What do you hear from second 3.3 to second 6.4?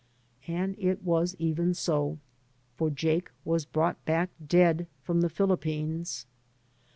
was brought back dead from the Philippines.